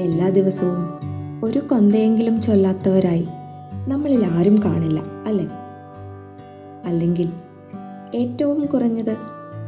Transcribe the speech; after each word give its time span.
എല്ലാ 0.00 0.28
ദിവസവും 0.28 1.10
ഒരു 1.44 1.58
കൊന്തയെങ്കിലും 1.58 2.42
ചൊല്ലാത്തവരായി 2.42 3.26
നമ്മളിൽ 3.88 4.24
ആരും 4.24 4.60
കാണില്ല 4.64 5.02
അല്ലേ? 5.26 5.48
അല്ലെങ്കിൽ 6.84 7.32
ഏറ്റവും 8.14 8.66
കുറഞ്ഞത് 8.66 9.16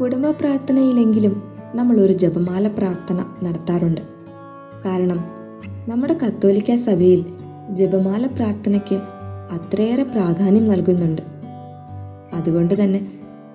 കുടുംബ 0.00 0.26
പ്രാർത്ഥനയിലെങ്കിലും 0.26 1.42
നമ്മൾ 1.74 2.00
ഒരു 2.00 2.12
ജപമാല 2.12 2.68
പ്രാർത്ഥന 2.68 3.24
നടത്താറുണ്ട്. 3.42 4.00
കാരണം 4.84 5.24
നമ്മുടെ 5.88 6.16
കത്തോലിക്ക 6.26 6.74
സഭയിൽ 6.74 7.24
ജപമാല 7.70 8.26
പ്രാർത്ഥനയ്ക്ക് 8.26 8.94
അത്രയേറെ 9.52 10.02
പ്രാധാന്യം 10.02 10.68
നൽകുന്നുണ്ട്. 10.68 11.22
അതുകൊണ്ട് 12.34 12.84
തന്നെ 12.84 13.12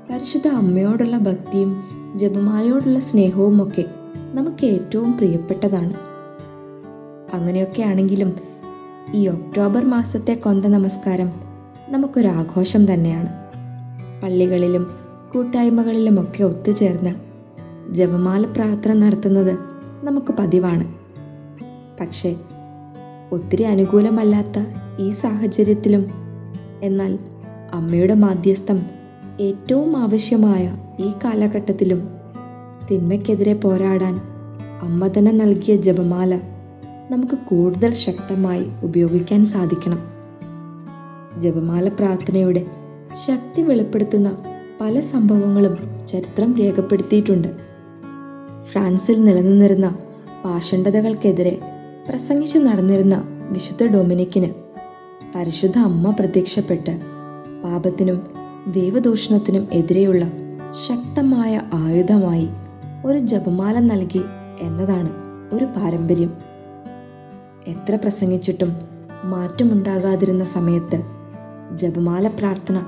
പരിശുദ്ധ 0.10 0.48
അമ്മയോടുള്ള 0.48 1.18
ഭക്തിയും 1.18 1.84
ജപമാലയോടുള്ള 2.16 3.00
സ്നേഹവും 3.00 3.64
ഒക്കെ 3.64 3.86
നമുക്ക് 4.34 4.66
ഏറ്റവും 4.66 5.18
പ്രിയപ്പെട്ടതാണ്. 5.18 6.11
അങ്ങനെയൊക്കെ 7.34 7.82
ആണെങ്കിലും 7.84 8.36
ഈ 9.14 9.28
ഒക്ടോബർ 9.28 9.86
മാസത്തെ 9.86 10.34
കൊന്ത 10.34 10.66
നമസ്കാരം 10.66 11.32
നമുക്കൊരു 11.90 12.28
ആഘോഷം 12.28 12.94
തന്നെയാണ്. 12.94 13.30
പള്ളികളിലും 14.24 14.88
കൂട്ടായ്മകളിലുമൊക്കെ 15.34 16.44
ഒത്തുചേർന്ന് 16.44 17.14
ജപമാല 17.94 18.46
പ്രാർത്ഥന 18.46 18.94
നടത്തുന്നത് 18.94 19.58
നമുക്ക് 20.04 20.34
പതിവാണ്. 20.34 20.94
പക്ഷേ 22.00 22.36
ഒത്തിരി 23.32 23.64
അനുകൂലമല്ലാത്ത 23.64 24.66
ഈ 25.00 25.10
സാഹചര്യത്തിലും 25.10 26.12
എന്നാൽ 26.84 27.20
അമ്മയുടെ 27.74 28.14
മാധ്യസ്ഥം 28.14 28.86
ഏറ്റവും 29.40 29.98
ആവശ്യമായ 29.98 30.78
ഈ 31.00 31.12
കാലഘട്ടത്തിലും 31.26 32.10
തിന്മയ്ക്കെതിരെ 32.92 33.54
പോരാടാൻ 33.54 34.22
അമ്മ 34.82 35.08
തന്നെ 35.08 35.32
നൽകിയ 35.32 35.76
ജപമാല 35.76 36.40
നമുക്ക് 37.12 37.34
കൂടുതൽ 37.34 37.94
ശക്തമായി 37.94 38.66
ഉപയോഗിക്കാൻ 38.84 39.46
സാധിക്കണം. 39.46 40.00
ജപമാല 41.42 41.88
പ്രാർത്ഥനയുടെ 41.88 42.66
ശക്തി 43.26 43.62
വെളിപ്പെടുത്തുന്ന 43.62 44.38
പല 44.82 45.00
സംഭവങ്ങളും 45.00 46.08
ചരിത്രം 46.08 46.58
രേഖപ്പെടുത്തിയിട്ടുണ്ട്. 46.58 47.48
ഫ്രാൻസിൽ 48.64 49.24
നിലനിന്നിരുന്ന 49.24 49.96
പാഷണ്ഡതകൾക്കെതിരെ 50.46 51.60
പ്രസംഗിച്ചു 52.10 52.60
നടന്നിരുന്ന 52.60 53.24
വിശുദ്ധ 53.50 53.86
ഡൊമിനിക്കിന് 53.86 54.50
പരിശുദ്ധ 55.36 55.78
അമ്മ 55.80 56.10
പ്രത്യക്ഷപ്പെട്ട് 56.10 57.00
പാപത്തിനും 57.64 58.28
ദൈവദൂഷണത്തിനും 58.68 59.68
എതിരെയുള്ള 59.72 60.26
ശക്തമായ 60.88 61.62
ആയുധമായി 61.74 62.48
ഒരു 63.06 63.18
ജപമാല 63.18 63.80
നൽകി 63.80 64.22
എന്നതാണ് 64.60 65.12
ഒരു 65.56 65.66
പാരമ്പര്യം. 65.66 66.51
എത്ര 67.72 67.96
പ്രസംഗിച്ചിട്ടും 67.96 68.76
മാറ്റമുണ്ടാകാതിരുന്ന 69.24 70.46
സമയത്ത് 70.46 71.02
ജപമാല 71.78 72.28
പ്രാർത്ഥന 72.28 72.84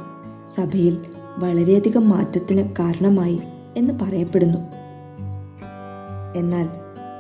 സഭയിൽ 0.56 0.98
വളരെയധികം 1.38 2.10
മാറ്റത്തിന് 2.10 2.70
കാരണമായി 2.80 3.40
എന്ന് 3.78 3.94
പറയപ്പെടുന്നു. 3.94 4.60
എന്നാൽ 6.36 6.68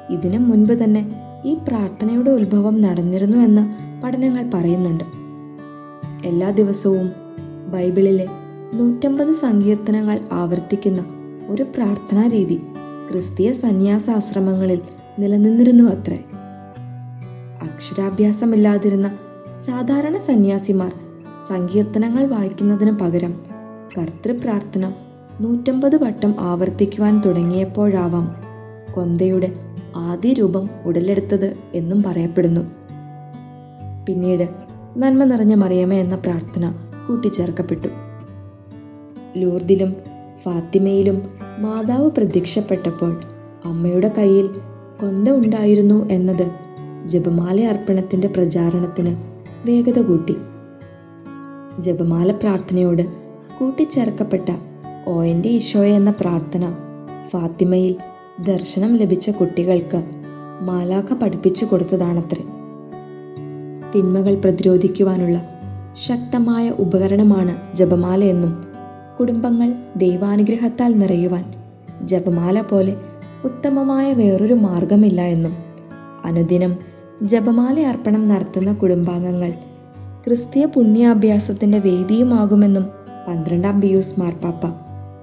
ഇതിനു 0.10 0.38
മുൻപ് 0.38 0.74
തന്നെ 0.74 1.16
ഈ 1.46 1.54
പ്രാർത്ഥനയുടെ 1.68 2.30
ഉത്ഭവം 2.30 2.82
നടന്നിരുന്നു 2.82 3.38
എന്ന് 3.38 3.64
പഠനങ്ങൾ 4.04 4.52
പറയുന്നുണ്ട്. 4.54 5.04
എല്ലാ 6.26 6.50
ദിവസവും 6.50 7.12
ബൈബിളിലെ 7.68 8.28
നൂറ്റമ്പത് 8.74 9.32
സങ്കീർത്തനങ്ങൾ 9.32 10.20
ആവർത്തിക്കുന്ന 10.32 11.06
ഒരു 11.48 11.64
പ്രാർത്ഥനാ 11.64 12.28
രീതി 12.28 12.62
ക്രിസ്തീയ 13.12 13.52
സന്യാസാശ്രമങ്ങളിൽ 13.52 14.82
നിലനിന്നിരുന്നു 15.20 15.84
അത്രേ. 15.84 16.20
അക്ഷരാഭ്യാസമില്ലാതിരുന്ന 17.84 19.08
സാധാരണ 19.66 20.18
സന്യാസിമാർ 20.18 20.92
സങ്കീർത്തനങ്ങൾ 21.50 22.26
വായിക്കുന്നതിന് 22.26 22.92
പകരം 22.92 23.34
കർത്തൃപ്രാർത്ഥന 23.98 24.92
നൂറ്റമ്പത് 25.42 26.04
വട്ടം 26.04 26.36
ആവർത്തിക്കുവാൻ 26.40 27.22
തുടങ്ങിയപ്പോഴാവാം 27.22 28.36
കൊന്തയുടെ 28.94 29.56
ആദ്യ 29.96 30.34
രൂപം 30.34 30.70
ഉടലെടുത്തത് 30.86 31.58
എന്നും 31.74 32.04
പറയപ്പെടുന്നു. 32.04 32.62
പിന്നീട് 34.08 34.50
നന്മ 34.98 35.24
നിറഞ്ഞ 35.24 35.54
മറിയമേ 35.54 36.00
എന്ന 36.00 36.16
പ്രാർത്ഥന 36.16 36.74
കൂട്ടിച്ചേർക്കപ്പെട്ടു. 37.08 37.88
ലൂർദിലും 39.38 39.96
ഫാത്തിമയിലും 40.44 41.30
മാതാവ് 41.60 42.12
പ്രത്യക്ഷപ്പെട്ടപ്പോൾ 42.12 43.22
അമ്മയുടെ 43.66 44.12
കയ്യിൽ 44.18 44.48
കൊന്ത 45.02 45.30
ഉണ്ടായിരുന്നു 45.30 46.10
എന്നത് 46.10 46.73
ജപമാല 47.08 47.62
അർപ്പണത്തിന്റെ 47.62 48.28
പ്രചാരണത്തിന് 48.28 49.16
വേഗത 49.66 50.02
കൂട്ടി. 50.02 50.36
ജപമാല 51.80 52.32
പ്രാർത്ഥനയോട് 52.32 53.02
കൂട്ടിച്ചേർക്കപ്പെട്ട 53.60 54.52
ഓ 55.08 55.24
എന്റെ 55.24 55.50
ഈശോയ 55.50 55.92
എന്ന 55.92 56.12
പ്രാർത്ഥന 56.12 56.76
ഫാത്തിമയിൽ 57.30 57.96
ദർശനം 58.44 58.96
ലഭിച്ച 58.96 59.30
കുട്ടികൾക്ക് 59.30 60.04
മാലാഖ 60.62 61.14
പഠിപ്പിച്ചു 61.14 61.66
കൊടുത്തതാണത്രേ. 61.66 62.44
തിന്മകൾ 63.96 64.36
പ്രതിരോധിക്കുവാനുള്ള 64.36 65.50
ശക്തമായ 66.08 66.70
ഉപകരണമാണ് 66.70 67.76
ജപമാല 67.76 68.24
എന്നും 68.24 68.64
കുടുംബങ്ങൾ 69.20 69.74
ദൈവാനുഗ്രഹത്താൽ 69.96 70.94
നിറയുവാൻ 70.94 71.54
ജപമാല 72.02 72.62
പോലെ 72.62 72.96
ഉത്തമമായ 73.46 74.14
വേറൊരു 74.14 74.54
മാർഗമില്ല 74.54 75.22
എന്നും 75.22 75.54
അനുദിനം 76.26 76.93
ജപമാല 77.24 77.80
അർപ്പണം 77.80 78.28
നടത്തുന്ന 78.28 78.74
കുടുംബാംഗങ്ങൾ. 78.74 79.52
ക്രിസ്തീയ 80.26 80.66
പുണ്യാഭ്യാസത്തിന്റെ 80.66 81.80
വേദിയുമാകുമെന്നും 81.80 82.86
പന്ത്രണ്ടാം 83.28 83.82
പിയൂസ് 83.82 84.20
മാർപ്പാപ്പ 84.20 84.66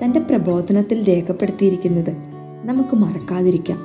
തന്റെ 0.04 0.20
പ്രബോധനത്തിൽ 0.20 1.08
രേഖപ്പെടുത്തിയിരിക്കുന്നത് 1.08 2.16
നമുക്ക് 2.64 2.96
മറക്കാതിരിക്കാം. 2.96 3.80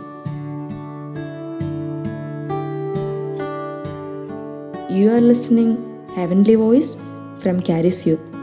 You 4.97 5.09
are 5.09 5.21
listening 5.21 5.77
heavenly 6.15 6.55
voice 6.55 6.97
from 7.39 7.59
CHARIS 7.69 8.07
youth 8.07 8.34